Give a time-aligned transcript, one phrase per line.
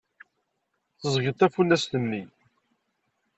[0.99, 2.23] Teẓẓeg-d tafunast-nni.